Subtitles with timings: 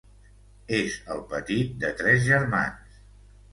[0.77, 3.01] És el petit de tres germans.